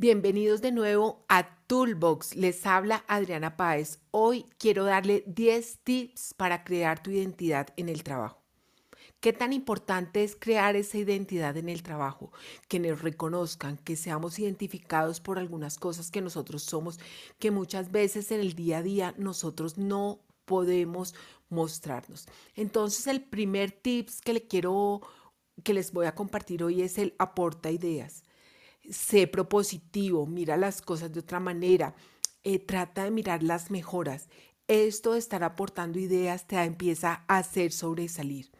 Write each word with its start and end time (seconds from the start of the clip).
Bienvenidos 0.00 0.62
de 0.62 0.70
nuevo 0.70 1.24
a 1.28 1.58
Toolbox. 1.66 2.36
Les 2.36 2.64
habla 2.66 3.04
Adriana 3.08 3.56
Páez. 3.56 3.98
Hoy 4.12 4.46
quiero 4.56 4.84
darle 4.84 5.24
10 5.26 5.80
tips 5.82 6.34
para 6.34 6.62
crear 6.62 7.02
tu 7.02 7.10
identidad 7.10 7.70
en 7.76 7.88
el 7.88 8.04
trabajo. 8.04 8.40
¿Qué 9.18 9.32
tan 9.32 9.52
importante 9.52 10.22
es 10.22 10.36
crear 10.36 10.76
esa 10.76 10.98
identidad 10.98 11.56
en 11.56 11.68
el 11.68 11.82
trabajo? 11.82 12.30
Que 12.68 12.78
nos 12.78 13.02
reconozcan, 13.02 13.76
que 13.76 13.96
seamos 13.96 14.38
identificados 14.38 15.18
por 15.18 15.36
algunas 15.36 15.78
cosas 15.78 16.12
que 16.12 16.20
nosotros 16.20 16.62
somos, 16.62 17.00
que 17.40 17.50
muchas 17.50 17.90
veces 17.90 18.30
en 18.30 18.38
el 18.38 18.52
día 18.52 18.78
a 18.78 18.82
día 18.84 19.14
nosotros 19.18 19.78
no 19.78 20.20
podemos 20.44 21.16
mostrarnos. 21.48 22.28
Entonces, 22.54 23.08
el 23.08 23.20
primer 23.20 23.72
tips 23.72 24.20
que 24.20 24.34
le 24.34 24.46
quiero 24.46 25.00
que 25.64 25.74
les 25.74 25.92
voy 25.92 26.06
a 26.06 26.14
compartir 26.14 26.62
hoy 26.62 26.82
es 26.82 26.98
el 26.98 27.16
aporta 27.18 27.72
ideas 27.72 28.22
sé 28.90 29.26
propositivo, 29.26 30.26
mira 30.26 30.56
las 30.56 30.82
cosas 30.82 31.12
de 31.12 31.20
otra 31.20 31.40
manera, 31.40 31.94
eh, 32.42 32.58
trata 32.58 33.04
de 33.04 33.10
mirar 33.10 33.42
las 33.42 33.70
mejoras. 33.70 34.28
Esto 34.66 35.12
de 35.12 35.18
estar 35.18 35.44
aportando 35.44 35.98
ideas 35.98 36.46
te 36.46 36.56
empieza 36.62 37.24
a 37.26 37.38
hacer 37.38 37.72
sobresalir. 37.72 38.50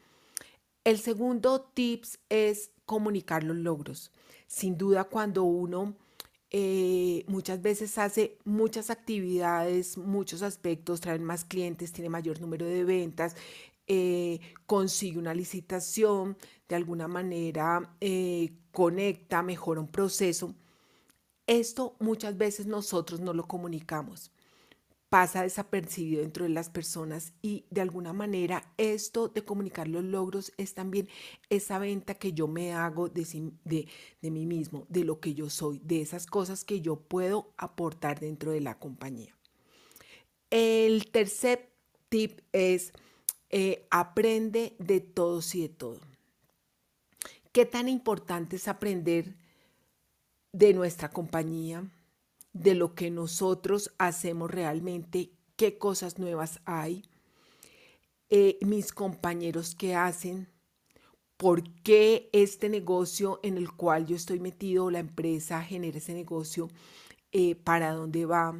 El 0.84 0.98
segundo 0.98 1.60
tips 1.74 2.18
es 2.28 2.70
comunicar 2.86 3.44
los 3.44 3.56
logros. 3.56 4.10
Sin 4.46 4.78
duda, 4.78 5.04
cuando 5.04 5.44
uno 5.44 5.96
eh, 6.50 7.24
muchas 7.28 7.60
veces 7.60 7.98
hace 7.98 8.38
muchas 8.44 8.88
actividades, 8.88 9.98
muchos 9.98 10.42
aspectos, 10.42 11.00
traen 11.00 11.22
más 11.24 11.44
clientes, 11.44 11.92
tiene 11.92 12.08
mayor 12.08 12.40
número 12.40 12.64
de 12.64 12.84
ventas, 12.84 13.36
eh, 13.86 14.40
consigue 14.66 15.18
una 15.18 15.34
licitación, 15.34 16.38
de 16.68 16.76
alguna 16.76 17.08
manera 17.08 17.94
eh, 18.00 18.52
conecta, 18.72 19.42
mejora 19.42 19.80
un 19.80 19.88
proceso. 19.88 20.54
Esto 21.46 21.96
muchas 21.98 22.36
veces 22.36 22.66
nosotros 22.66 23.20
no 23.20 23.32
lo 23.32 23.48
comunicamos, 23.48 24.30
pasa 25.08 25.42
desapercibido 25.42 26.20
dentro 26.20 26.44
de 26.44 26.50
las 26.50 26.68
personas 26.68 27.32
y 27.40 27.64
de 27.70 27.80
alguna 27.80 28.12
manera 28.12 28.70
esto 28.76 29.28
de 29.28 29.42
comunicar 29.42 29.88
los 29.88 30.04
logros 30.04 30.52
es 30.58 30.74
también 30.74 31.08
esa 31.48 31.78
venta 31.78 32.14
que 32.14 32.34
yo 32.34 32.46
me 32.48 32.74
hago 32.74 33.08
de, 33.08 33.52
de, 33.64 33.88
de 34.20 34.30
mí 34.30 34.44
mismo, 34.44 34.84
de 34.90 35.04
lo 35.04 35.20
que 35.20 35.32
yo 35.32 35.48
soy, 35.48 35.80
de 35.82 36.02
esas 36.02 36.26
cosas 36.26 36.64
que 36.64 36.82
yo 36.82 36.96
puedo 36.96 37.52
aportar 37.56 38.20
dentro 38.20 38.52
de 38.52 38.60
la 38.60 38.78
compañía. 38.78 39.34
El 40.50 41.10
tercer 41.10 41.70
tip 42.10 42.40
es 42.52 42.92
eh, 43.50 43.86
aprende 43.90 44.76
de 44.78 45.00
todos 45.00 45.54
y 45.54 45.62
de 45.62 45.68
todo. 45.70 46.07
¿Qué 47.58 47.66
tan 47.66 47.88
importante 47.88 48.54
es 48.54 48.68
aprender 48.68 49.34
de 50.52 50.72
nuestra 50.74 51.10
compañía, 51.10 51.90
de 52.52 52.76
lo 52.76 52.94
que 52.94 53.10
nosotros 53.10 53.92
hacemos 53.98 54.48
realmente, 54.48 55.32
qué 55.56 55.76
cosas 55.76 56.20
nuevas 56.20 56.60
hay, 56.66 57.02
eh, 58.28 58.58
mis 58.60 58.92
compañeros 58.92 59.74
qué 59.74 59.96
hacen, 59.96 60.46
por 61.36 61.68
qué 61.82 62.30
este 62.32 62.68
negocio 62.68 63.40
en 63.42 63.56
el 63.56 63.72
cual 63.72 64.06
yo 64.06 64.14
estoy 64.14 64.38
metido, 64.38 64.88
la 64.92 65.00
empresa 65.00 65.60
genera 65.60 65.98
ese 65.98 66.14
negocio, 66.14 66.68
eh, 67.32 67.56
para 67.56 67.92
dónde 67.92 68.24
va, 68.24 68.54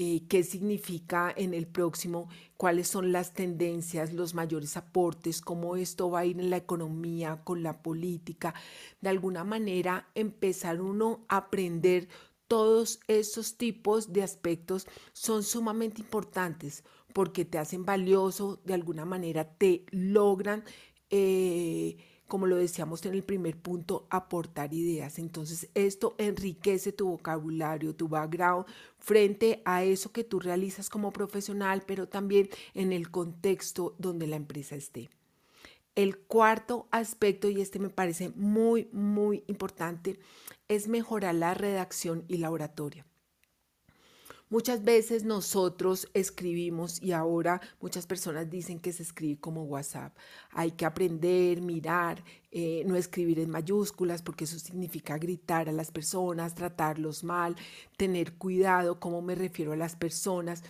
eh, 0.00 0.22
qué 0.28 0.44
significa 0.44 1.34
en 1.36 1.54
el 1.54 1.66
próximo, 1.66 2.28
cuáles 2.56 2.86
son 2.86 3.10
las 3.10 3.34
tendencias, 3.34 4.12
los 4.12 4.32
mayores 4.32 4.76
aportes, 4.76 5.40
cómo 5.40 5.74
esto 5.74 6.08
va 6.08 6.20
a 6.20 6.24
ir 6.24 6.38
en 6.38 6.50
la 6.50 6.56
economía, 6.56 7.40
con 7.42 7.64
la 7.64 7.82
política. 7.82 8.54
De 9.00 9.08
alguna 9.08 9.42
manera, 9.42 10.08
empezar 10.14 10.80
uno 10.80 11.24
a 11.28 11.38
aprender 11.38 12.08
todos 12.46 13.00
esos 13.08 13.56
tipos 13.56 14.12
de 14.12 14.22
aspectos 14.22 14.86
son 15.12 15.42
sumamente 15.42 16.00
importantes 16.00 16.84
porque 17.12 17.44
te 17.44 17.58
hacen 17.58 17.84
valioso, 17.84 18.60
de 18.64 18.74
alguna 18.74 19.04
manera 19.04 19.52
te 19.56 19.84
logran 19.90 20.62
eh, 21.10 21.96
como 22.28 22.46
lo 22.46 22.56
decíamos 22.56 23.04
en 23.06 23.14
el 23.14 23.24
primer 23.24 23.56
punto, 23.56 24.06
aportar 24.10 24.72
ideas. 24.74 25.18
Entonces, 25.18 25.68
esto 25.74 26.14
enriquece 26.18 26.92
tu 26.92 27.08
vocabulario, 27.08 27.96
tu 27.96 28.06
background 28.06 28.66
frente 28.98 29.62
a 29.64 29.82
eso 29.82 30.12
que 30.12 30.24
tú 30.24 30.38
realizas 30.38 30.90
como 30.90 31.10
profesional, 31.10 31.82
pero 31.86 32.06
también 32.06 32.48
en 32.74 32.92
el 32.92 33.10
contexto 33.10 33.96
donde 33.98 34.26
la 34.26 34.36
empresa 34.36 34.76
esté. 34.76 35.08
El 35.94 36.18
cuarto 36.18 36.86
aspecto, 36.92 37.48
y 37.48 37.60
este 37.60 37.80
me 37.80 37.88
parece 37.88 38.28
muy, 38.36 38.88
muy 38.92 39.42
importante, 39.48 40.20
es 40.68 40.86
mejorar 40.86 41.34
la 41.34 41.54
redacción 41.54 42.24
y 42.28 42.36
la 42.36 42.50
oratoria. 42.50 43.07
Muchas 44.50 44.82
veces 44.82 45.24
nosotros 45.24 46.08
escribimos 46.14 47.02
y 47.02 47.12
ahora 47.12 47.60
muchas 47.82 48.06
personas 48.06 48.48
dicen 48.48 48.80
que 48.80 48.94
se 48.94 49.02
escribe 49.02 49.38
como 49.38 49.64
WhatsApp. 49.64 50.16
Hay 50.52 50.70
que 50.70 50.86
aprender, 50.86 51.60
mirar, 51.60 52.24
eh, 52.50 52.82
no 52.86 52.96
escribir 52.96 53.40
en 53.40 53.50
mayúsculas 53.50 54.22
porque 54.22 54.44
eso 54.44 54.58
significa 54.58 55.18
gritar 55.18 55.68
a 55.68 55.72
las 55.72 55.90
personas, 55.90 56.54
tratarlos 56.54 57.24
mal, 57.24 57.56
tener 57.98 58.34
cuidado 58.34 58.98
cómo 58.98 59.20
me 59.20 59.34
refiero 59.34 59.72
a 59.72 59.76
las 59.76 59.96
personas 59.96 60.62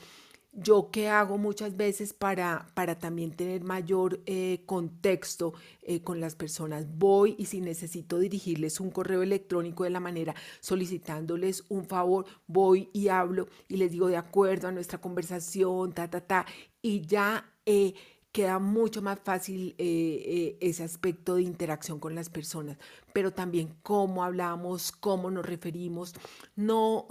yo 0.52 0.90
qué 0.90 1.08
hago 1.08 1.38
muchas 1.38 1.76
veces 1.76 2.12
para, 2.12 2.66
para 2.74 2.98
también 2.98 3.32
tener 3.32 3.62
mayor 3.62 4.20
eh, 4.26 4.62
contexto 4.66 5.54
eh, 5.82 6.02
con 6.02 6.20
las 6.20 6.34
personas. 6.34 6.86
Voy 6.98 7.36
y 7.38 7.46
si 7.46 7.60
necesito 7.60 8.18
dirigirles 8.18 8.80
un 8.80 8.90
correo 8.90 9.22
electrónico 9.22 9.84
de 9.84 9.90
la 9.90 10.00
manera 10.00 10.34
solicitándoles 10.60 11.64
un 11.68 11.84
favor, 11.84 12.26
voy 12.46 12.90
y 12.92 13.08
hablo 13.08 13.48
y 13.68 13.76
les 13.76 13.92
digo 13.92 14.08
de 14.08 14.16
acuerdo 14.16 14.68
a 14.68 14.72
nuestra 14.72 15.00
conversación, 15.00 15.92
ta, 15.92 16.08
ta, 16.08 16.20
ta, 16.20 16.46
y 16.82 17.02
ya 17.02 17.52
eh, 17.66 17.94
queda 18.32 18.58
mucho 18.58 19.02
más 19.02 19.18
fácil 19.18 19.74
ese 19.78 20.84
aspecto 20.84 21.36
de 21.36 21.42
interacción 21.42 21.98
con 21.98 22.14
las 22.14 22.28
personas, 22.28 22.78
pero 23.12 23.32
también 23.32 23.74
cómo 23.82 24.22
hablamos, 24.22 24.92
cómo 24.92 25.30
nos 25.30 25.44
referimos, 25.44 26.14
no 26.54 27.08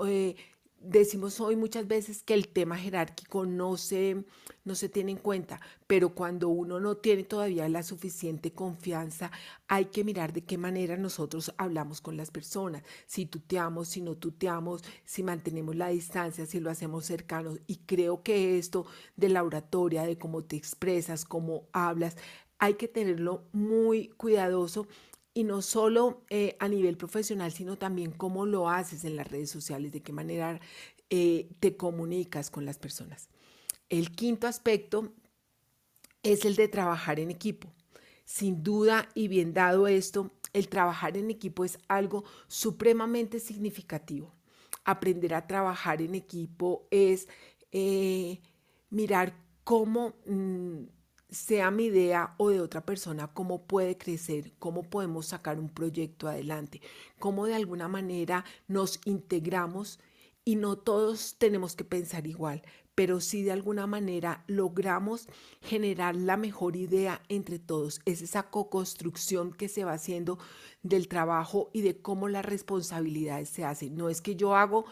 decimos 0.89 1.39
hoy 1.39 1.55
muchas 1.55 1.87
veces 1.87 2.23
que 2.23 2.33
el 2.33 2.47
tema 2.47 2.77
jerárquico 2.77 3.45
no 3.45 3.77
se, 3.77 4.23
no 4.63 4.75
se 4.75 4.89
tiene 4.89 5.11
en 5.11 5.17
cuenta, 5.17 5.59
pero 5.85 6.15
cuando 6.15 6.49
uno 6.49 6.79
no 6.79 6.97
tiene 6.97 7.23
todavía 7.23 7.67
la 7.69 7.83
suficiente 7.83 8.51
confianza, 8.51 9.31
hay 9.67 9.85
que 9.85 10.03
mirar 10.03 10.33
de 10.33 10.43
qué 10.43 10.57
manera 10.57 10.97
nosotros 10.97 11.53
hablamos 11.57 12.01
con 12.01 12.17
las 12.17 12.31
personas, 12.31 12.83
si 13.05 13.25
tuteamos, 13.25 13.89
si 13.89 14.01
no 14.01 14.15
tuteamos, 14.15 14.83
si 15.05 15.23
mantenemos 15.23 15.75
la 15.75 15.89
distancia, 15.89 16.45
si 16.45 16.59
lo 16.59 16.69
hacemos 16.69 17.05
cercano. 17.05 17.57
Y 17.67 17.77
creo 17.85 18.23
que 18.23 18.57
esto 18.57 18.85
de 19.15 19.29
la 19.29 19.43
oratoria, 19.43 20.03
de 20.03 20.17
cómo 20.17 20.43
te 20.43 20.55
expresas, 20.55 21.25
cómo 21.25 21.67
hablas, 21.73 22.15
hay 22.59 22.75
que 22.75 22.87
tenerlo 22.87 23.43
muy 23.51 24.09
cuidadoso 24.09 24.87
y 25.37 25.43
no 25.43 25.61
solo 25.61 26.23
eh, 26.31 26.57
a 26.59 26.67
nivel 26.67 26.97
profesional, 26.97 27.51
sino 27.51 27.77
también 27.77 28.09
cómo 28.09 28.47
lo 28.47 28.71
haces 28.71 29.05
en 29.05 29.15
las 29.15 29.27
redes 29.29 29.51
sociales, 29.51 29.91
de 29.91 30.01
qué 30.01 30.11
manera 30.11 30.59
eh, 31.11 31.47
te 31.59 31.77
comunicas 31.77 32.49
con 32.49 32.65
las 32.65 32.79
personas. 32.79 33.29
El 33.87 34.09
quinto 34.09 34.47
aspecto 34.47 35.13
es 36.23 36.43
el 36.43 36.55
de 36.55 36.67
trabajar 36.67 37.19
en 37.19 37.29
equipo. 37.29 37.71
Sin 38.25 38.63
duda 38.63 39.09
y 39.13 39.27
bien 39.27 39.53
dado 39.53 39.87
esto, 39.87 40.31
el 40.53 40.69
trabajar 40.69 41.15
en 41.17 41.29
equipo 41.29 41.63
es 41.63 41.77
algo 41.87 42.23
supremamente 42.47 43.39
significativo. 43.39 44.33
Aprender 44.85 45.35
a 45.35 45.45
trabajar 45.45 46.01
en 46.01 46.15
equipo 46.15 46.87
es 46.89 47.27
eh, 47.71 48.41
mirar 48.89 49.35
cómo 49.63 50.15
mm, 50.25 50.96
sea 51.29 51.71
mi 51.71 51.85
idea 51.85 52.35
o 52.37 52.49
de 52.49 52.61
otra 52.61 52.85
persona, 52.85 53.27
cómo 53.33 53.63
puede 53.63 53.97
crecer, 53.97 54.53
cómo 54.59 54.83
podemos 54.83 55.27
sacar 55.27 55.59
un 55.59 55.69
proyecto 55.69 56.27
adelante, 56.27 56.81
cómo 57.19 57.45
de 57.45 57.55
alguna 57.55 57.87
manera 57.87 58.45
nos 58.67 58.99
integramos 59.05 59.99
y 60.45 60.55
no 60.55 60.77
todos 60.77 61.35
tenemos 61.37 61.75
que 61.75 61.83
pensar 61.83 62.25
igual, 62.25 62.61
pero 62.95 63.19
sí 63.19 63.43
de 63.43 63.51
alguna 63.51 63.85
manera 63.85 64.43
logramos 64.47 65.27
generar 65.61 66.15
la 66.15 66.37
mejor 66.37 66.75
idea 66.75 67.21
entre 67.27 67.59
todos. 67.59 67.99
Es 68.05 68.21
esa 68.21 68.49
co-construcción 68.49 69.53
que 69.53 69.67
se 69.67 69.83
va 69.83 69.93
haciendo 69.93 70.39
del 70.83 71.07
trabajo 71.07 71.69
y 71.73 71.81
de 71.81 72.01
cómo 72.01 72.29
las 72.29 72.45
responsabilidades 72.45 73.49
se 73.49 73.65
hacen. 73.65 73.95
No 73.97 74.09
es 74.09 74.21
que 74.21 74.35
yo 74.35 74.55
hago 74.55 74.85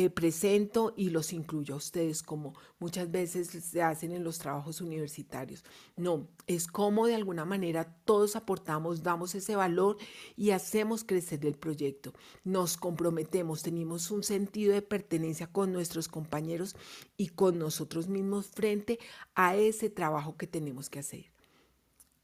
eh, 0.00 0.10
presento 0.10 0.94
y 0.96 1.10
los 1.10 1.32
incluyo 1.32 1.74
a 1.74 1.78
ustedes 1.78 2.22
como 2.22 2.54
muchas 2.78 3.10
veces 3.10 3.48
se 3.48 3.82
hacen 3.82 4.12
en 4.12 4.22
los 4.22 4.38
trabajos 4.38 4.80
universitarios. 4.80 5.64
No, 5.96 6.28
es 6.46 6.68
como 6.68 7.08
de 7.08 7.16
alguna 7.16 7.44
manera 7.44 7.96
todos 8.04 8.36
aportamos, 8.36 9.02
damos 9.02 9.34
ese 9.34 9.56
valor 9.56 9.96
y 10.36 10.52
hacemos 10.52 11.02
crecer 11.02 11.44
el 11.44 11.56
proyecto. 11.56 12.12
Nos 12.44 12.76
comprometemos, 12.76 13.64
tenemos 13.64 14.12
un 14.12 14.22
sentido 14.22 14.72
de 14.72 14.82
pertenencia 14.82 15.48
con 15.48 15.72
nuestros 15.72 16.06
compañeros 16.06 16.76
y 17.16 17.30
con 17.30 17.58
nosotros 17.58 18.06
mismos 18.06 18.46
frente 18.46 19.00
a 19.34 19.56
ese 19.56 19.90
trabajo 19.90 20.36
que 20.36 20.46
tenemos 20.46 20.88
que 20.88 21.00
hacer. 21.00 21.32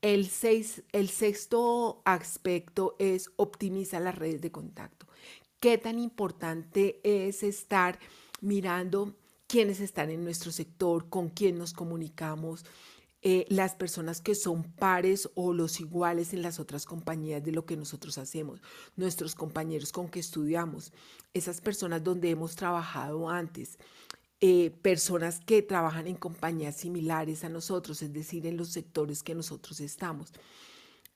El, 0.00 0.28
seis, 0.28 0.84
el 0.92 1.08
sexto 1.08 2.02
aspecto 2.04 2.94
es 3.00 3.32
optimizar 3.34 4.00
las 4.00 4.14
redes 4.16 4.40
de 4.42 4.52
contacto. 4.52 5.08
Qué 5.64 5.78
tan 5.78 5.98
importante 5.98 7.00
es 7.04 7.42
estar 7.42 7.98
mirando 8.42 9.16
quiénes 9.46 9.80
están 9.80 10.10
en 10.10 10.22
nuestro 10.22 10.52
sector, 10.52 11.08
con 11.08 11.30
quién 11.30 11.56
nos 11.56 11.72
comunicamos, 11.72 12.66
eh, 13.22 13.46
las 13.48 13.74
personas 13.74 14.20
que 14.20 14.34
son 14.34 14.64
pares 14.64 15.30
o 15.34 15.54
los 15.54 15.80
iguales 15.80 16.34
en 16.34 16.42
las 16.42 16.60
otras 16.60 16.84
compañías 16.84 17.42
de 17.42 17.52
lo 17.52 17.64
que 17.64 17.78
nosotros 17.78 18.18
hacemos, 18.18 18.60
nuestros 18.94 19.34
compañeros 19.34 19.90
con 19.90 20.10
que 20.10 20.20
estudiamos, 20.20 20.92
esas 21.32 21.62
personas 21.62 22.04
donde 22.04 22.28
hemos 22.28 22.56
trabajado 22.56 23.30
antes, 23.30 23.78
eh, 24.42 24.70
personas 24.82 25.40
que 25.40 25.62
trabajan 25.62 26.06
en 26.08 26.16
compañías 26.16 26.76
similares 26.76 27.42
a 27.42 27.48
nosotros, 27.48 28.02
es 28.02 28.12
decir, 28.12 28.46
en 28.46 28.58
los 28.58 28.68
sectores 28.68 29.22
que 29.22 29.34
nosotros 29.34 29.80
estamos. 29.80 30.30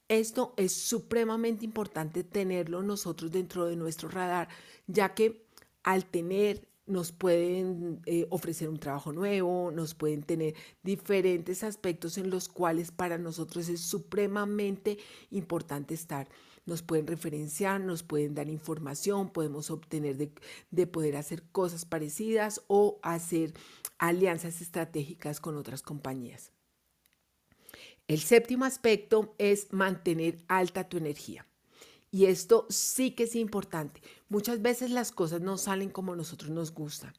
Esto 0.08 0.54
es 0.56 0.72
supremamente 0.72 1.66
importante 1.66 2.24
tenerlo 2.24 2.82
nosotros 2.82 3.30
dentro 3.30 3.66
de 3.66 3.76
nuestro 3.76 4.08
radar, 4.08 4.48
ya 4.86 5.14
que 5.14 5.46
al 5.82 6.06
tener 6.06 6.66
nos 6.86 7.12
pueden 7.12 8.00
eh, 8.06 8.26
ofrecer 8.30 8.70
un 8.70 8.78
trabajo 8.78 9.12
nuevo, 9.12 9.70
nos 9.70 9.94
pueden 9.94 10.22
tener 10.22 10.54
diferentes 10.82 11.62
aspectos 11.62 12.16
en 12.16 12.30
los 12.30 12.48
cuales 12.48 12.90
para 12.90 13.18
nosotros 13.18 13.68
es 13.68 13.80
supremamente 13.82 14.98
importante 15.30 15.92
estar. 15.92 16.28
Nos 16.64 16.82
pueden 16.82 17.06
referenciar, 17.06 17.80
nos 17.80 18.02
pueden 18.02 18.34
dar 18.34 18.48
información, 18.48 19.28
podemos 19.28 19.70
obtener 19.70 20.16
de, 20.16 20.32
de 20.70 20.86
poder 20.86 21.16
hacer 21.16 21.42
cosas 21.52 21.84
parecidas 21.84 22.62
o 22.66 22.98
hacer 23.02 23.52
alianzas 23.98 24.62
estratégicas 24.62 25.40
con 25.40 25.56
otras 25.56 25.82
compañías. 25.82 26.52
El 28.08 28.20
séptimo 28.20 28.64
aspecto 28.64 29.34
es 29.38 29.72
mantener 29.72 30.38
alta 30.48 30.88
tu 30.88 30.96
energía. 30.96 31.46
Y 32.10 32.24
esto 32.24 32.66
sí 32.70 33.10
que 33.10 33.24
es 33.24 33.36
importante. 33.36 34.00
Muchas 34.30 34.62
veces 34.62 34.90
las 34.90 35.12
cosas 35.12 35.42
no 35.42 35.58
salen 35.58 35.90
como 35.90 36.16
nosotros 36.16 36.50
nos 36.50 36.72
gusta. 36.72 37.12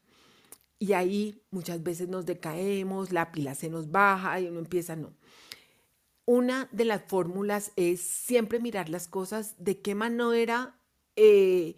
Y 0.80 0.94
ahí 0.94 1.42
muchas 1.50 1.82
veces 1.82 2.08
nos 2.08 2.26
decaemos, 2.26 3.12
la 3.12 3.30
pila 3.30 3.54
se 3.54 3.68
nos 3.68 3.90
baja 3.92 4.40
y 4.40 4.48
uno 4.48 4.58
empieza, 4.58 4.96
no. 4.96 5.14
Una 6.24 6.68
de 6.72 6.84
las 6.84 7.02
fórmulas 7.06 7.70
es 7.76 8.00
siempre 8.00 8.58
mirar 8.58 8.88
las 8.88 9.06
cosas 9.06 9.54
de 9.58 9.80
qué 9.80 9.94
manera 9.94 10.76
eh, 11.14 11.76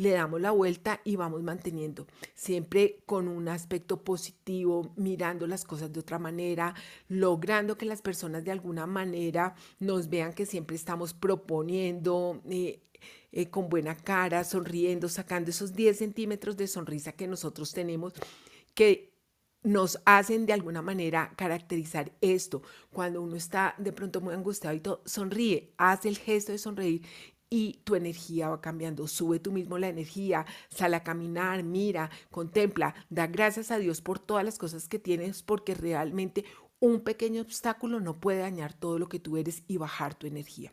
le 0.00 0.12
damos 0.12 0.40
la 0.40 0.50
vuelta 0.50 1.02
y 1.04 1.16
vamos 1.16 1.42
manteniendo, 1.42 2.06
siempre 2.34 3.02
con 3.04 3.28
un 3.28 3.48
aspecto 3.48 4.02
positivo, 4.02 4.94
mirando 4.96 5.46
las 5.46 5.62
cosas 5.62 5.92
de 5.92 6.00
otra 6.00 6.18
manera, 6.18 6.74
logrando 7.08 7.76
que 7.76 7.84
las 7.84 8.00
personas 8.00 8.42
de 8.42 8.50
alguna 8.50 8.86
manera 8.86 9.54
nos 9.78 10.08
vean 10.08 10.32
que 10.32 10.46
siempre 10.46 10.74
estamos 10.76 11.12
proponiendo. 11.12 12.40
Eh, 12.48 12.80
eh, 13.32 13.48
con 13.48 13.68
buena 13.68 13.94
cara, 13.96 14.42
sonriendo, 14.42 15.08
sacando 15.08 15.50
esos 15.50 15.72
10 15.72 15.96
centímetros 15.96 16.56
de 16.56 16.66
sonrisa 16.66 17.12
que 17.12 17.28
nosotros 17.28 17.72
tenemos, 17.72 18.12
que 18.74 19.14
nos 19.62 20.00
hacen 20.04 20.46
de 20.46 20.52
alguna 20.52 20.82
manera 20.82 21.32
caracterizar 21.36 22.10
esto. 22.20 22.62
Cuando 22.92 23.22
uno 23.22 23.36
está 23.36 23.74
de 23.78 23.92
pronto 23.92 24.20
muy 24.20 24.34
angustiado 24.34 24.74
y 24.74 24.80
todo, 24.80 25.02
sonríe, 25.04 25.72
hace 25.76 26.08
el 26.08 26.18
gesto 26.18 26.52
de 26.52 26.58
sonreír 26.58 27.02
y 27.50 27.80
tu 27.84 27.96
energía 27.96 28.48
va 28.48 28.60
cambiando. 28.60 29.08
Sube 29.08 29.40
tú 29.40 29.50
mismo 29.50 29.76
la 29.76 29.88
energía, 29.88 30.46
sale 30.68 30.96
a 30.96 31.02
caminar, 31.02 31.64
mira, 31.64 32.10
contempla, 32.30 32.94
da 33.10 33.26
gracias 33.26 33.72
a 33.72 33.78
Dios 33.78 34.00
por 34.00 34.20
todas 34.20 34.44
las 34.44 34.56
cosas 34.56 34.88
que 34.88 35.00
tienes 35.00 35.42
porque 35.42 35.74
realmente 35.74 36.44
un 36.78 37.00
pequeño 37.00 37.42
obstáculo 37.42 38.00
no 38.00 38.20
puede 38.20 38.38
dañar 38.38 38.72
todo 38.72 38.98
lo 38.98 39.08
que 39.08 39.18
tú 39.18 39.36
eres 39.36 39.64
y 39.66 39.76
bajar 39.76 40.14
tu 40.14 40.26
energía. 40.26 40.72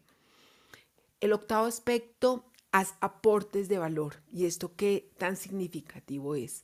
El 1.20 1.34
octavo 1.34 1.66
aspecto, 1.66 2.46
haz 2.72 2.96
aportes 3.02 3.68
de 3.70 3.80
valor. 3.80 4.22
¿Y 4.32 4.46
esto 4.46 4.76
qué 4.76 5.12
tan 5.18 5.36
significativo 5.36 6.36
es? 6.36 6.64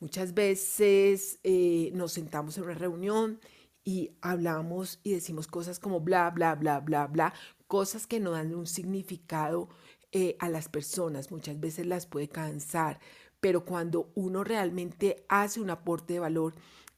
Muchas 0.00 0.34
veces 0.34 1.38
eh, 1.44 1.90
nos 1.94 2.12
sentamos 2.12 2.58
en 2.58 2.64
una 2.64 2.74
reunión 2.74 3.40
y 3.84 4.12
hablamos 4.20 4.98
y 5.02 5.12
decimos 5.12 5.46
cosas 5.46 5.78
como 5.78 6.00
bla, 6.00 6.30
bla, 6.30 6.54
bla, 6.54 6.80
bla, 6.80 7.06
bla, 7.06 7.34
cosas 7.66 8.06
que 8.06 8.20
no 8.20 8.32
dan 8.32 8.54
un 8.54 8.66
significado 8.66 9.68
eh, 10.12 10.36
a 10.38 10.48
las 10.48 10.68
personas, 10.68 11.30
muchas 11.30 11.58
veces 11.58 11.86
las 11.86 12.06
puede 12.06 12.28
cansar, 12.28 13.00
pero 13.40 13.64
cuando 13.64 14.10
uno 14.14 14.44
realmente 14.44 15.24
hace 15.28 15.60
un 15.60 15.70
aporte 15.70 16.14
de 16.14 16.20
valor, 16.20 16.54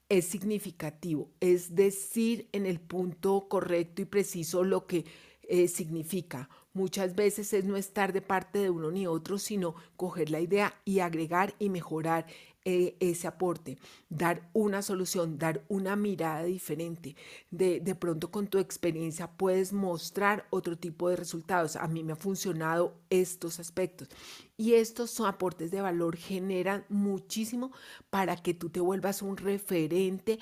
es 0.09 0.27
significativo, 0.27 1.31
es 1.41 1.75
decir 1.75 2.49
en 2.53 2.67
el 2.67 2.81
punto 2.81 3.49
correcto 3.49 4.03
y 4.03 4.05
preciso 4.05 4.63
lo 4.63 4.87
que 4.87 5.05
eh, 5.43 5.69
significa. 5.69 6.49
Muchas 6.77 7.15
veces 7.15 7.55
es 7.55 7.65
no 7.65 7.79
estar 7.79 8.13
de 8.13 8.21
parte 8.21 8.59
de 8.59 8.69
uno 8.69 8.91
ni 8.91 9.07
otro, 9.07 9.39
sino 9.39 9.75
coger 9.97 10.29
la 10.29 10.41
idea 10.41 10.75
y 10.85 10.99
agregar 10.99 11.55
y 11.59 11.71
mejorar 11.71 12.27
eh, 12.67 12.99
ese 13.01 13.27
aporte, 13.27 13.79
dar 14.11 14.51
una 14.53 14.83
solución, 14.83 15.39
dar 15.39 15.65
una 15.69 15.97
mirada 15.97 16.45
diferente. 16.45 17.17
De, 17.51 17.81
de 17.81 17.95
pronto 17.95 18.31
con 18.31 18.49
tu 18.49 18.59
experiencia 18.59 19.27
puedes 19.39 19.73
mostrar 19.73 20.47
otro 20.51 20.77
tipo 20.77 21.09
de 21.09 21.17
resultados. 21.17 21.77
A 21.77 21.89
mí 21.89 22.05
me 22.05 22.13
ha 22.13 22.17
funcionado 22.17 22.93
estos 23.09 23.59
aspectos. 23.59 24.11
Y 24.59 24.75
estos 24.75 25.11
son 25.11 25.29
aportes 25.29 25.71
de 25.71 25.81
valor, 25.81 26.15
generan 26.19 26.85
muchísimo 26.91 27.73
para 28.11 28.37
que 28.37 28.53
tú 28.53 28.69
te 28.69 28.81
vuelvas 28.81 29.23
un 29.23 29.39
referente 29.39 30.39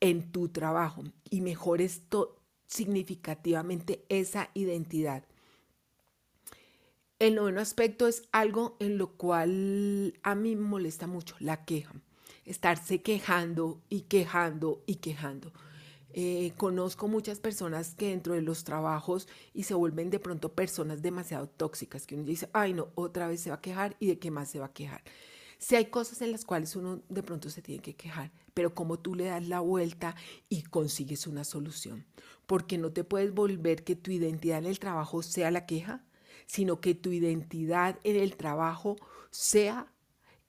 en 0.00 0.30
tu 0.30 0.50
trabajo 0.50 1.04
y 1.30 1.40
mejores 1.40 2.02
significativamente 2.66 4.04
esa 4.10 4.50
identidad. 4.52 5.24
El 7.20 7.34
noveno 7.34 7.60
aspecto 7.60 8.06
es 8.06 8.22
algo 8.32 8.78
en 8.80 8.96
lo 8.96 9.12
cual 9.18 10.18
a 10.22 10.34
mí 10.34 10.56
me 10.56 10.66
molesta 10.66 11.06
mucho, 11.06 11.36
la 11.38 11.66
queja. 11.66 11.92
Estarse 12.46 13.02
quejando 13.02 13.82
y 13.90 14.04
quejando 14.04 14.82
y 14.86 14.96
quejando. 14.96 15.52
Eh, 16.14 16.54
conozco 16.56 17.08
muchas 17.08 17.38
personas 17.38 17.94
que 17.94 18.08
dentro 18.08 18.32
de 18.32 18.40
los 18.40 18.64
trabajos 18.64 19.28
y 19.52 19.64
se 19.64 19.74
vuelven 19.74 20.08
de 20.08 20.18
pronto 20.18 20.54
personas 20.54 21.02
demasiado 21.02 21.46
tóxicas, 21.46 22.06
que 22.06 22.14
uno 22.14 22.24
dice, 22.24 22.48
ay 22.54 22.72
no, 22.72 22.88
otra 22.94 23.28
vez 23.28 23.42
se 23.42 23.50
va 23.50 23.56
a 23.56 23.60
quejar 23.60 23.96
y 24.00 24.06
de 24.06 24.18
qué 24.18 24.30
más 24.30 24.48
se 24.48 24.58
va 24.58 24.66
a 24.66 24.72
quejar. 24.72 25.02
Si 25.58 25.76
hay 25.76 25.90
cosas 25.90 26.22
en 26.22 26.32
las 26.32 26.46
cuales 26.46 26.74
uno 26.74 27.02
de 27.10 27.22
pronto 27.22 27.50
se 27.50 27.60
tiene 27.60 27.82
que 27.82 27.96
quejar, 27.96 28.32
pero 28.54 28.74
como 28.74 28.98
tú 28.98 29.14
le 29.14 29.24
das 29.24 29.46
la 29.46 29.60
vuelta 29.60 30.16
y 30.48 30.62
consigues 30.62 31.26
una 31.26 31.44
solución, 31.44 32.06
porque 32.46 32.78
no 32.78 32.92
te 32.92 33.04
puedes 33.04 33.34
volver 33.34 33.84
que 33.84 33.94
tu 33.94 34.10
identidad 34.10 34.60
en 34.60 34.64
el 34.64 34.78
trabajo 34.78 35.22
sea 35.22 35.50
la 35.50 35.66
queja, 35.66 36.02
sino 36.50 36.80
que 36.80 36.96
tu 36.96 37.12
identidad 37.12 38.00
en 38.02 38.16
el 38.16 38.36
trabajo 38.36 38.96
sea 39.30 39.86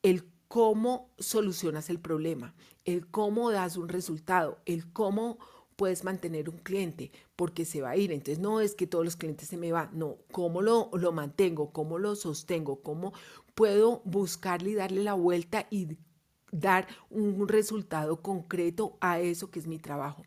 el 0.02 0.24
cómo 0.48 1.14
solucionas 1.20 1.92
el 1.92 2.00
problema, 2.00 2.56
el 2.86 3.06
cómo 3.06 3.52
das 3.52 3.78
un 3.78 3.88
resultado, 3.88 4.58
el 4.66 4.92
cómo 4.92 5.38
puedes 5.76 6.04
mantener 6.04 6.50
un 6.50 6.58
cliente, 6.58 7.12
porque 7.36 7.66
se 7.66 7.82
va 7.82 7.92
a 7.92 7.98
ir. 7.98 8.12
Entonces, 8.12 8.40
no 8.40 8.62
es 8.62 8.74
que 8.74 8.88
todos 8.88 9.06
los 9.06 9.16
clientes 9.16 9.48
se 9.48 9.58
me 9.58 9.72
van, 9.72 9.92
no, 9.94 10.18
cómo 10.32 10.64
lo, 10.64 10.90
lo 10.94 11.12
mantengo, 11.12 11.72
cómo 11.72 12.00
lo 12.00 12.16
sostengo, 12.16 12.82
cómo 12.82 13.14
puedo 13.54 14.02
buscarle 14.04 14.72
y 14.72 14.76
darle 14.76 15.04
la 15.04 15.14
vuelta 15.14 15.68
y 15.70 15.98
dar 16.52 16.88
un 17.12 17.48
resultado 17.48 18.24
concreto 18.24 18.98
a 19.02 19.20
eso 19.20 19.52
que 19.52 19.60
es 19.60 19.68
mi 19.68 19.78
trabajo. 19.78 20.24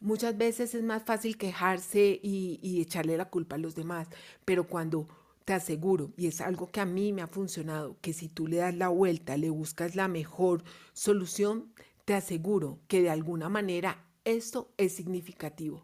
Muchas 0.00 0.38
veces 0.38 0.74
es 0.74 0.82
más 0.82 1.02
fácil 1.02 1.36
quejarse 1.36 2.18
y, 2.22 2.80
echarle 2.80 3.18
la 3.18 3.28
culpa 3.28 3.56
a 3.56 3.58
los 3.58 3.74
demás, 3.74 4.08
pero 4.46 4.66
cuando 4.66 5.06
te 5.44 5.52
aseguro, 5.52 6.12
y 6.16 6.26
es 6.26 6.40
algo 6.40 6.70
que 6.70 6.80
a 6.80 6.86
mí 6.86 7.12
me 7.12 7.20
ha 7.20 7.26
funcionado, 7.26 7.98
que 8.00 8.14
si 8.14 8.28
tú 8.30 8.46
le 8.46 8.56
das 8.58 8.74
la 8.74 8.88
vuelta, 8.88 9.36
le 9.36 9.50
buscas 9.50 9.96
la 9.96 10.08
mejor 10.08 10.64
solución, 10.94 11.74
te 12.06 12.14
aseguro 12.14 12.80
que 12.88 13.02
de 13.02 13.10
alguna 13.10 13.50
manera 13.50 14.06
esto 14.24 14.72
es 14.78 14.94
significativo. 14.94 15.82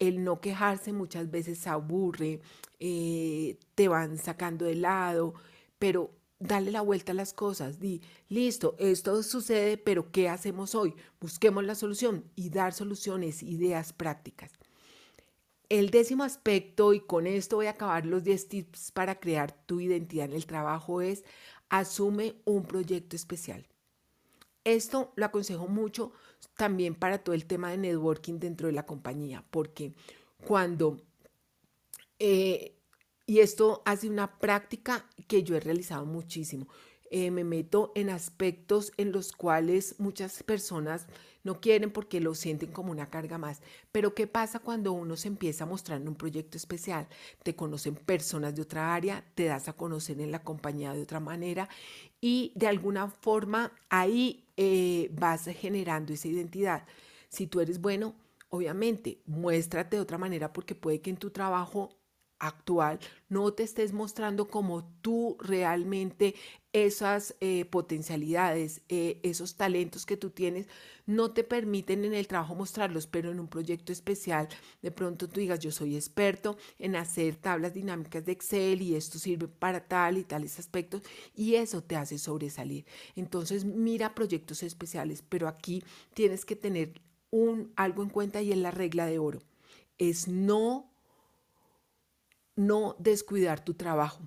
El 0.00 0.24
no 0.24 0.40
quejarse 0.40 0.92
muchas 0.92 1.30
veces 1.30 1.64
aburre, 1.68 2.40
eh, 2.80 3.58
te 3.76 3.86
van 3.86 4.18
sacando 4.18 4.64
de 4.64 4.74
lado, 4.74 5.34
pero 5.78 6.10
dale 6.42 6.70
la 6.70 6.80
vuelta 6.80 7.12
a 7.12 7.14
las 7.14 7.32
cosas, 7.32 7.78
di, 7.78 8.02
listo, 8.28 8.74
esto 8.78 9.22
sucede, 9.22 9.76
pero 9.76 10.10
¿qué 10.10 10.28
hacemos 10.28 10.74
hoy? 10.74 10.94
Busquemos 11.20 11.64
la 11.64 11.74
solución 11.74 12.24
y 12.34 12.50
dar 12.50 12.72
soluciones, 12.72 13.42
ideas 13.42 13.92
prácticas. 13.92 14.52
El 15.68 15.90
décimo 15.90 16.24
aspecto, 16.24 16.92
y 16.92 17.00
con 17.00 17.26
esto 17.26 17.56
voy 17.56 17.66
a 17.66 17.70
acabar 17.70 18.04
los 18.04 18.24
10 18.24 18.48
tips 18.48 18.92
para 18.92 19.20
crear 19.20 19.52
tu 19.66 19.80
identidad 19.80 20.26
en 20.26 20.34
el 20.34 20.46
trabajo, 20.46 21.00
es 21.00 21.24
asume 21.68 22.34
un 22.44 22.64
proyecto 22.64 23.16
especial. 23.16 23.66
Esto 24.64 25.12
lo 25.16 25.24
aconsejo 25.24 25.68
mucho 25.68 26.12
también 26.56 26.94
para 26.94 27.18
todo 27.18 27.34
el 27.34 27.46
tema 27.46 27.70
de 27.70 27.78
networking 27.78 28.38
dentro 28.38 28.66
de 28.66 28.74
la 28.74 28.84
compañía, 28.84 29.44
porque 29.50 29.94
cuando 30.44 31.00
eh, 32.18 32.76
y 33.26 33.40
esto 33.40 33.82
hace 33.84 34.08
una 34.08 34.38
práctica 34.38 35.06
que 35.28 35.42
yo 35.42 35.56
he 35.56 35.60
realizado 35.60 36.06
muchísimo. 36.06 36.66
eh, 37.14 37.30
me 37.30 37.44
meto 37.44 37.92
en 37.94 38.08
aspectos 38.08 38.92
en 38.96 39.12
los 39.12 39.32
cuales 39.32 39.96
muchas 39.98 40.42
personas 40.42 41.06
no 41.44 41.60
quieren 41.60 41.90
porque 41.90 42.20
lo 42.20 42.34
sienten 42.34 42.70
como 42.72 42.90
una 42.90 43.10
carga 43.10 43.36
más. 43.36 43.60
Pero 43.90 44.14
¿qué 44.14 44.26
pasa 44.26 44.60
cuando 44.60 44.92
uno 44.92 45.16
se 45.16 45.28
empieza 45.28 45.64
a 45.64 45.66
mostrar 45.66 46.00
en 46.00 46.08
un 46.08 46.14
proyecto 46.14 46.56
especial? 46.56 47.08
Te 47.42 47.54
conocen 47.54 47.96
personas 47.96 48.54
de 48.54 48.62
otra 48.62 48.94
área, 48.94 49.24
te 49.34 49.44
das 49.44 49.68
a 49.68 49.74
conocer 49.74 50.20
en 50.22 50.32
la 50.32 50.42
compañía 50.42 50.94
de 50.94 51.02
otra 51.02 51.20
manera 51.20 51.68
y 52.20 52.52
de 52.54 52.66
alguna 52.68 53.08
forma 53.08 53.72
ahí 53.90 54.44
eh, 54.56 55.10
vas 55.12 55.44
generando 55.46 56.12
esa 56.12 56.28
identidad. 56.28 56.86
Si 57.28 57.46
tú 57.46 57.60
eres 57.60 57.80
bueno, 57.80 58.14
obviamente, 58.48 59.20
muéstrate 59.26 59.96
de 59.96 60.02
otra 60.02 60.18
manera 60.18 60.52
porque 60.52 60.74
puede 60.74 61.00
que 61.00 61.10
en 61.10 61.16
tu 61.16 61.30
trabajo 61.30 61.90
actual 62.42 62.98
no 63.28 63.52
te 63.54 63.62
estés 63.62 63.92
mostrando 63.92 64.48
como 64.48 64.84
tú 65.00 65.36
realmente 65.40 66.34
esas 66.72 67.36
eh, 67.40 67.64
potencialidades, 67.66 68.82
eh, 68.88 69.20
esos 69.22 69.56
talentos 69.56 70.04
que 70.04 70.16
tú 70.16 70.30
tienes, 70.30 70.66
no 71.06 71.30
te 71.32 71.44
permiten 71.44 72.04
en 72.04 72.14
el 72.14 72.26
trabajo 72.26 72.54
mostrarlos, 72.54 73.06
pero 73.06 73.30
en 73.30 73.38
un 73.40 73.48
proyecto 73.48 73.92
especial, 73.92 74.48
de 74.82 74.90
pronto 74.90 75.28
tú 75.28 75.40
digas, 75.40 75.60
yo 75.60 75.70
soy 75.70 75.96
experto 75.96 76.56
en 76.78 76.96
hacer 76.96 77.36
tablas 77.36 77.74
dinámicas 77.74 78.24
de 78.24 78.32
Excel 78.32 78.82
y 78.82 78.96
esto 78.96 79.18
sirve 79.18 79.48
para 79.48 79.86
tal 79.86 80.18
y 80.18 80.24
tales 80.24 80.58
aspectos, 80.58 81.02
y 81.34 81.54
eso 81.54 81.82
te 81.82 81.96
hace 81.96 82.18
sobresalir. 82.18 82.86
Entonces, 83.16 83.64
mira 83.64 84.14
proyectos 84.14 84.62
especiales, 84.62 85.22
pero 85.22 85.46
aquí 85.48 85.84
tienes 86.14 86.44
que 86.44 86.56
tener 86.56 87.00
un, 87.30 87.72
algo 87.76 88.02
en 88.02 88.10
cuenta 88.10 88.42
y 88.42 88.50
es 88.52 88.58
la 88.58 88.70
regla 88.70 89.06
de 89.06 89.18
oro. 89.18 89.40
Es 89.98 90.26
no 90.26 90.91
no 92.56 92.96
descuidar 92.98 93.64
tu 93.64 93.74
trabajo, 93.74 94.22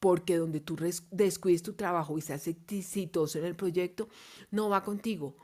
porque 0.00 0.36
donde 0.36 0.60
tú 0.60 0.76
descuides 1.10 1.62
tu 1.62 1.74
trabajo 1.74 2.18
y 2.18 2.20
seas 2.20 2.46
exitoso 2.46 3.38
en 3.38 3.44
el 3.44 3.56
proyecto, 3.56 4.08
no 4.50 4.68
va 4.68 4.84
contigo. 4.84 5.36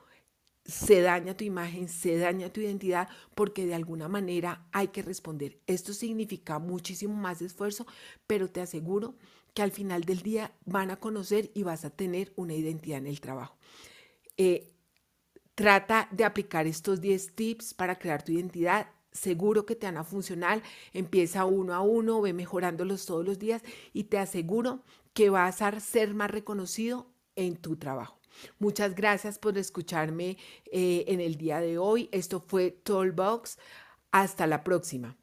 Se 0.64 1.00
daña 1.00 1.36
tu 1.36 1.44
imagen, 1.44 1.88
se 1.88 2.18
daña 2.18 2.52
tu 2.52 2.60
identidad, 2.60 3.08
porque 3.34 3.64
de 3.64 3.74
alguna 3.74 4.08
manera 4.08 4.68
hay 4.72 4.88
que 4.88 5.02
responder. 5.02 5.58
Esto 5.66 5.92
significa 5.94 6.58
muchísimo 6.58 7.14
más 7.14 7.40
esfuerzo, 7.40 7.86
pero 8.26 8.48
te 8.48 8.60
aseguro 8.60 9.16
que 9.54 9.62
al 9.62 9.72
final 9.72 10.04
del 10.04 10.22
día 10.22 10.52
van 10.64 10.90
a 10.90 10.96
conocer 10.96 11.50
y 11.54 11.62
vas 11.62 11.84
a 11.84 11.90
tener 11.90 12.32
una 12.36 12.54
identidad 12.54 12.98
en 12.98 13.06
el 13.06 13.20
trabajo. 13.20 13.56
Eh, 14.36 14.72
trata 15.54 16.08
de 16.12 16.24
aplicar 16.24 16.66
estos 16.66 17.00
10 17.00 17.34
tips 17.34 17.74
para 17.74 17.98
crear 17.98 18.22
tu 18.22 18.32
identidad 18.32 18.88
seguro 19.12 19.66
que 19.66 19.76
te 19.76 19.86
van 19.86 19.96
a 19.96 20.04
funcionar. 20.04 20.62
Empieza 20.92 21.44
uno 21.44 21.74
a 21.74 21.80
uno, 21.80 22.20
ve 22.20 22.32
mejorándolos 22.32 23.06
todos 23.06 23.24
los 23.24 23.38
días 23.38 23.62
y 23.92 24.04
te 24.04 24.18
aseguro 24.18 24.82
que 25.12 25.30
vas 25.30 25.62
a 25.62 25.78
ser 25.80 26.14
más 26.14 26.30
reconocido 26.30 27.06
en 27.36 27.56
tu 27.56 27.76
trabajo. 27.76 28.18
Muchas 28.58 28.94
gracias 28.94 29.38
por 29.38 29.58
escucharme 29.58 30.38
eh, 30.72 31.04
en 31.08 31.20
el 31.20 31.36
día 31.36 31.60
de 31.60 31.78
hoy. 31.78 32.08
Esto 32.12 32.40
fue 32.46 32.70
Tollbox. 32.70 33.58
Hasta 34.12 34.46
la 34.46 34.64
próxima. 34.64 35.19